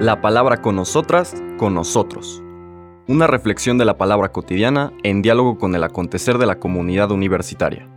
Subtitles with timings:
[0.00, 2.42] La palabra con nosotras, con nosotros.
[3.06, 7.88] Una reflexión de la palabra cotidiana en diálogo con el acontecer de la comunidad universitaria.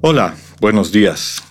[0.00, 1.42] Hola, buenos días.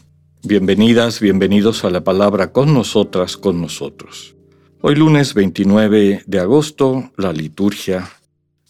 [0.44, 4.36] Bienvenidas, bienvenidos a la palabra con nosotras, con nosotros.
[4.82, 8.10] Hoy lunes 29 de agosto, la liturgia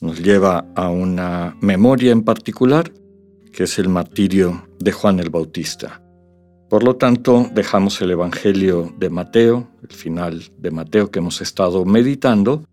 [0.02, 2.92] nos lleva a una memoria en particular,
[3.52, 6.02] que es el martirio de Juan el Bautista.
[6.70, 11.86] Por lo tanto, dejamos el Evangelio de Mateo, el final de Mateo que hemos estado
[11.86, 12.66] meditando,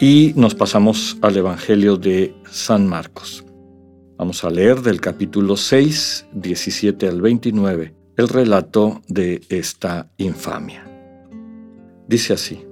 [0.00, 3.44] y nos pasamos al Evangelio de San Marcos.
[4.18, 10.84] Vamos a leer del capítulo 6, 17 al 29, el relato de esta infamia.
[12.06, 12.69] Dice así.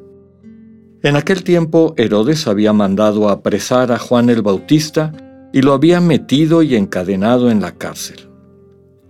[1.01, 5.13] En aquel tiempo Herodes había mandado apresar a Juan el Bautista
[5.53, 8.29] y lo había metido y encadenado en la cárcel.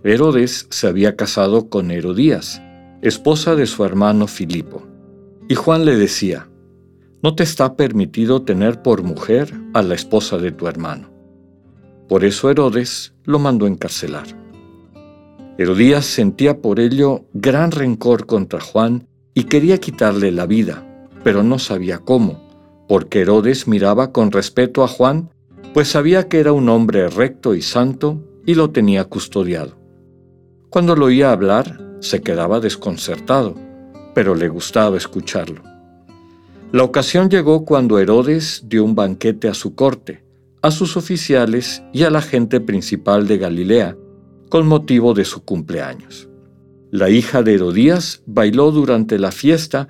[0.03, 2.61] Herodes se había casado con Herodías,
[3.01, 4.83] esposa de su hermano Filipo,
[5.47, 6.47] y Juan le decía,
[7.23, 11.09] no te está permitido tener por mujer a la esposa de tu hermano.
[12.07, 14.27] Por eso Herodes lo mandó encarcelar.
[15.57, 20.85] Herodías sentía por ello gran rencor contra Juan y quería quitarle la vida,
[21.23, 22.39] pero no sabía cómo,
[22.87, 25.29] porque Herodes miraba con respeto a Juan,
[25.73, 29.77] pues sabía que era un hombre recto y santo y lo tenía custodiado.
[30.69, 33.55] Cuando lo oía hablar, se quedaba desconcertado,
[34.13, 35.61] pero le gustaba escucharlo.
[36.71, 40.23] La ocasión llegó cuando Herodes dio un banquete a su corte,
[40.61, 43.97] a sus oficiales y a la gente principal de Galilea,
[44.49, 46.29] con motivo de su cumpleaños.
[46.91, 49.89] La hija de Herodías bailó durante la fiesta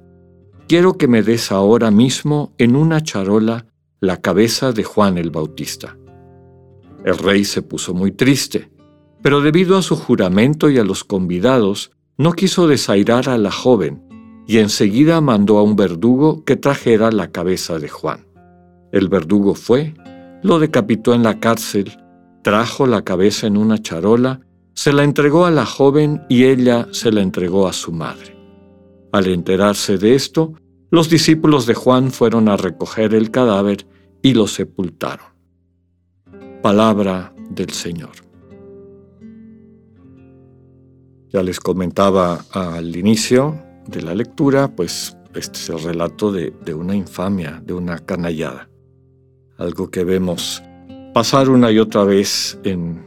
[0.71, 3.65] Quiero que me des ahora mismo en una charola
[3.99, 5.97] la cabeza de Juan el Bautista.
[7.03, 8.71] El rey se puso muy triste,
[9.21, 14.01] pero debido a su juramento y a los convidados, no quiso desairar a la joven
[14.47, 18.25] y enseguida mandó a un verdugo que trajera la cabeza de Juan.
[18.93, 19.93] El verdugo fue
[20.41, 21.91] lo decapitó en la cárcel,
[22.43, 24.39] trajo la cabeza en una charola,
[24.73, 28.37] se la entregó a la joven y ella se la entregó a su madre.
[29.11, 30.53] Al enterarse de esto,
[30.91, 33.87] los discípulos de Juan fueron a recoger el cadáver
[34.21, 35.25] y lo sepultaron.
[36.61, 38.11] Palabra del Señor.
[41.29, 46.73] Ya les comentaba al inicio de la lectura, pues este es el relato de, de
[46.75, 48.67] una infamia, de una canallada
[49.61, 50.63] algo que vemos
[51.13, 53.05] pasar una y otra vez en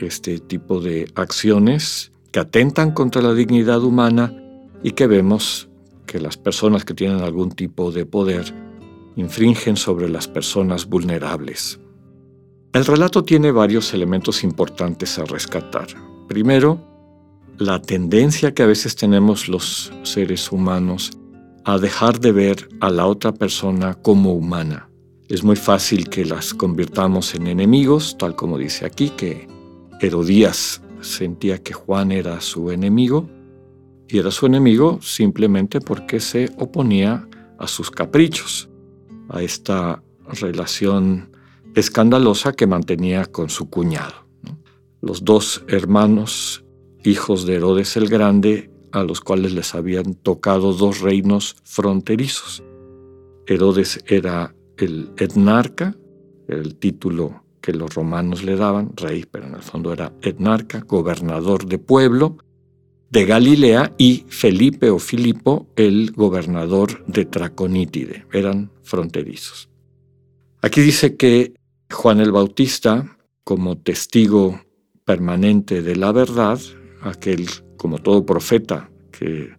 [0.00, 4.34] este tipo de acciones que atentan contra la dignidad humana
[4.82, 5.68] y que vemos
[6.06, 8.54] que las personas que tienen algún tipo de poder
[9.16, 11.78] infringen sobre las personas vulnerables.
[12.72, 15.88] El relato tiene varios elementos importantes a rescatar.
[16.28, 16.80] Primero,
[17.58, 21.10] la tendencia que a veces tenemos los seres humanos
[21.64, 24.88] a dejar de ver a la otra persona como humana
[25.32, 29.48] es muy fácil que las convirtamos en enemigos, tal como dice aquí, que
[29.98, 33.30] Herodías sentía que Juan era su enemigo,
[34.12, 37.26] y era su enemigo simplemente porque se oponía
[37.58, 38.68] a sus caprichos,
[39.30, 41.30] a esta relación
[41.74, 44.12] escandalosa que mantenía con su cuñado.
[45.00, 46.62] Los dos hermanos,
[47.02, 52.62] hijos de Herodes el Grande, a los cuales les habían tocado dos reinos fronterizos.
[53.46, 55.96] Herodes era el etnarca,
[56.48, 61.64] el título que los romanos le daban, rey, pero en el fondo era etnarca, gobernador
[61.64, 62.36] de pueblo
[63.12, 69.68] de Galilea, y Felipe o Filipo, el gobernador de Traconítide, eran fronterizos.
[70.62, 71.52] Aquí dice que
[71.90, 74.62] Juan el Bautista, como testigo
[75.04, 76.58] permanente de la verdad,
[77.02, 79.50] aquel como todo profeta que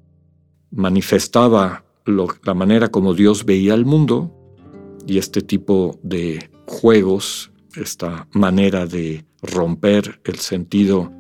[0.72, 4.36] manifestaba la manera como Dios veía el mundo,
[5.06, 11.12] y este tipo de juegos, esta manera de romper el sentido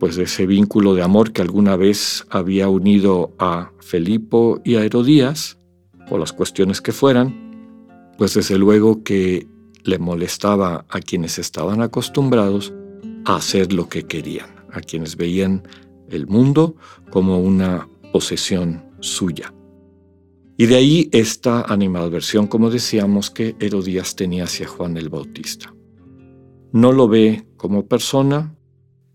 [0.00, 4.84] pues de ese vínculo de amor que alguna vez había unido a Felipo y a
[4.84, 5.58] Herodías,
[6.10, 9.46] o las cuestiones que fueran, pues desde luego que
[9.84, 12.72] le molestaba a quienes estaban acostumbrados
[13.26, 15.62] a hacer lo que querían, a quienes veían
[16.08, 16.74] el mundo
[17.10, 19.54] como una posesión suya.
[20.56, 25.74] Y de ahí esta animadversión, como decíamos, que Herodías tenía hacia Juan el Bautista.
[26.72, 28.54] No lo ve como persona.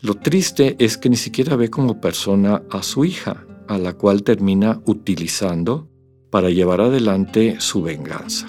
[0.00, 4.22] Lo triste es que ni siquiera ve como persona a su hija, a la cual
[4.22, 5.88] termina utilizando
[6.30, 8.46] para llevar adelante su venganza.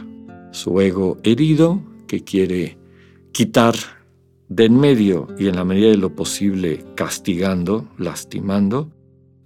[0.51, 2.77] Su ego herido que quiere
[3.31, 3.75] quitar
[4.49, 8.91] de en medio y en la medida de lo posible castigando, lastimando,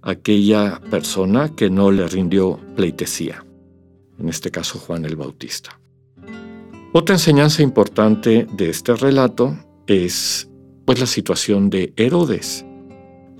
[0.00, 3.44] aquella persona que no le rindió pleitesía,
[4.18, 5.78] en este caso Juan el Bautista.
[6.92, 9.56] Otra enseñanza importante de este relato
[9.86, 10.48] es
[10.84, 12.64] pues la situación de Herodes.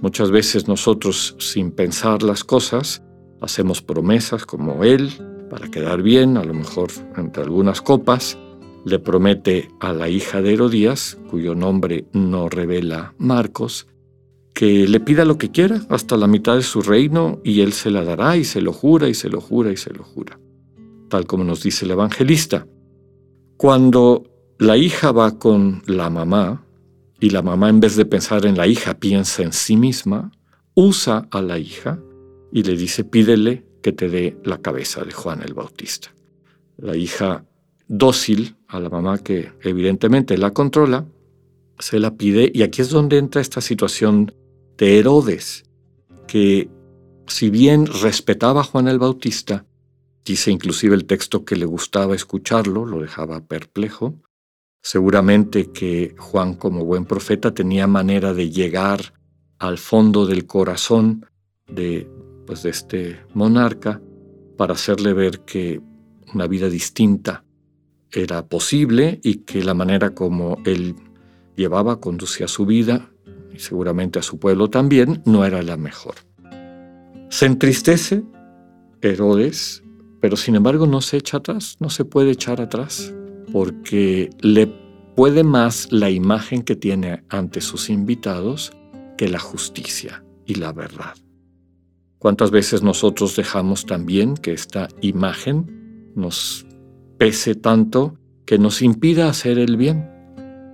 [0.00, 3.02] Muchas veces nosotros sin pensar las cosas
[3.40, 5.10] hacemos promesas como él
[5.50, 8.38] para quedar bien, a lo mejor entre algunas copas,
[8.84, 13.86] le promete a la hija de Herodías, cuyo nombre no revela Marcos,
[14.54, 17.90] que le pida lo que quiera hasta la mitad de su reino y él se
[17.90, 20.38] la dará y se lo jura y se lo jura y se lo jura,
[21.08, 22.66] tal como nos dice el evangelista.
[23.56, 24.24] Cuando
[24.58, 26.64] la hija va con la mamá
[27.22, 30.32] y la mamá en vez de pensar en la hija piensa en sí misma,
[30.74, 32.00] usa a la hija
[32.50, 36.12] y le dice pídele que te dé la cabeza de Juan el Bautista.
[36.78, 37.44] La hija
[37.86, 41.06] dócil a la mamá que evidentemente la controla,
[41.78, 44.34] se la pide y aquí es donde entra esta situación
[44.76, 45.62] de Herodes,
[46.26, 46.70] que
[47.28, 49.64] si bien respetaba a Juan el Bautista,
[50.24, 54.16] dice inclusive el texto que le gustaba escucharlo, lo dejaba perplejo,
[54.82, 59.14] seguramente que Juan como buen profeta tenía manera de llegar
[59.58, 61.24] al fondo del corazón
[61.68, 62.10] de,
[62.46, 64.02] pues, de este monarca
[64.56, 65.80] para hacerle ver que
[66.34, 67.44] una vida distinta
[68.10, 70.96] era posible y que la manera como él
[71.56, 73.10] llevaba, conducía su vida
[73.54, 76.14] y seguramente a su pueblo también, no era la mejor.
[77.30, 78.24] Se entristece
[79.00, 79.82] Herodes,
[80.20, 83.12] pero sin embargo no se echa atrás, no se puede echar atrás,
[83.52, 84.66] porque le
[85.14, 88.72] puede más la imagen que tiene ante sus invitados
[89.18, 91.14] que la justicia y la verdad.
[92.18, 96.66] ¿Cuántas veces nosotros dejamos también que esta imagen nos
[97.18, 98.16] pese tanto
[98.46, 100.08] que nos impida hacer el bien,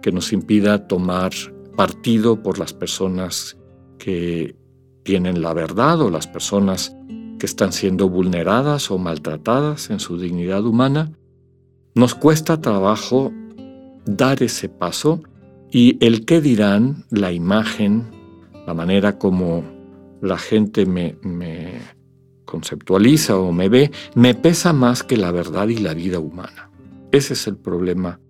[0.03, 1.33] que nos impida tomar
[1.77, 3.57] partido por las personas
[3.99, 4.57] que
[5.05, 6.95] tienen la verdad o las personas
[7.39, 11.13] que están siendo vulneradas o maltratadas en su dignidad humana,
[11.99, 13.33] nos cuesta trabajo
[14.07, 15.21] dar ese paso
[15.69, 18.05] y el qué dirán, la imagen,
[18.69, 19.65] la manera como
[20.23, 21.81] la gente me, me
[22.45, 26.71] conceptualiza o me ve, me pesa más que la verdad y la vida humana.
[27.11, 28.21] Ese es el problema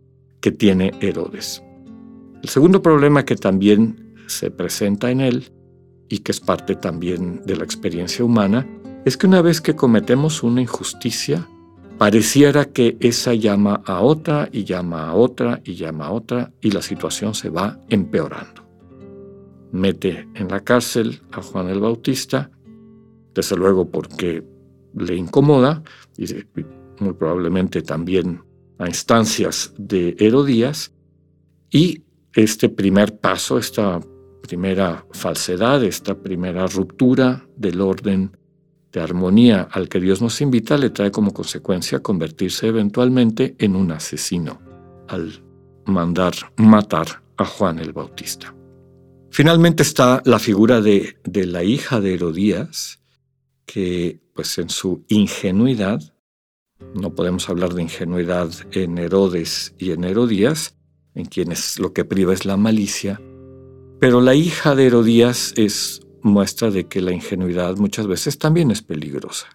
[0.40, 1.62] que tiene Herodes.
[2.42, 5.52] El segundo problema que también se presenta en él
[6.08, 8.66] y que es parte también de la experiencia humana
[9.04, 11.46] es que una vez que cometemos una injusticia,
[11.98, 16.70] pareciera que esa llama a otra y llama a otra y llama a otra y
[16.70, 18.66] la situación se va empeorando.
[19.72, 22.50] Mete en la cárcel a Juan el Bautista,
[23.34, 24.42] desde luego porque
[24.94, 25.82] le incomoda
[26.16, 26.24] y
[27.00, 28.42] muy probablemente también
[28.78, 30.92] a instancias de Herodías,
[31.70, 32.02] y
[32.32, 34.00] este primer paso, esta
[34.42, 38.36] primera falsedad, esta primera ruptura del orden
[38.92, 43.92] de armonía al que Dios nos invita, le trae como consecuencia convertirse eventualmente en un
[43.92, 44.60] asesino
[45.08, 45.42] al
[45.84, 48.54] mandar matar a Juan el Bautista.
[49.30, 53.00] Finalmente está la figura de, de la hija de Herodías,
[53.66, 56.00] que pues en su ingenuidad,
[56.94, 60.76] no podemos hablar de ingenuidad en Herodes y en Herodías,
[61.14, 63.20] en quienes lo que priva es la malicia,
[64.00, 68.82] pero la hija de Herodías es muestra de que la ingenuidad muchas veces también es
[68.82, 69.46] peligrosa.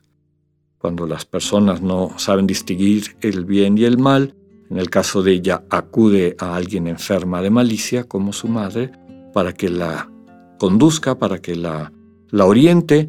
[0.78, 4.36] Cuando las personas no saben distinguir el bien y el mal,
[4.70, 8.92] en el caso de ella acude a alguien enferma de malicia como su madre
[9.34, 10.10] para que la
[10.58, 11.92] conduzca, para que la,
[12.30, 13.08] la oriente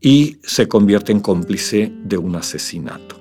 [0.00, 3.16] y se convierte en cómplice de un asesinato.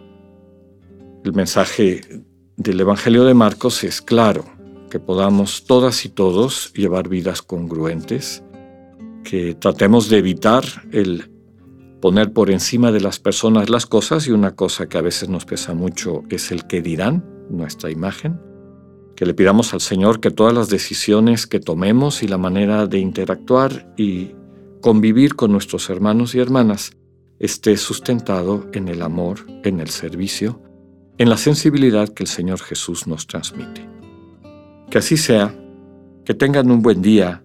[1.23, 2.23] El mensaje
[2.57, 4.45] del Evangelio de Marcos es claro
[4.89, 8.43] que podamos todas y todos llevar vidas congruentes,
[9.25, 10.63] que tratemos de evitar
[10.93, 11.29] el
[11.99, 15.43] poner por encima de las personas las cosas y una cosa que a veces nos
[15.43, 18.39] pesa mucho es el que dirán, nuestra imagen,
[19.15, 22.99] que le pidamos al Señor que todas las decisiones que tomemos y la manera de
[22.99, 24.35] interactuar y
[24.81, 26.95] convivir con nuestros hermanos y hermanas
[27.39, 30.61] esté sustentado en el amor, en el servicio,
[31.17, 33.89] en la sensibilidad que el Señor Jesús nos transmite.
[34.89, 35.55] Que así sea,
[36.23, 37.44] que tengan un buen día,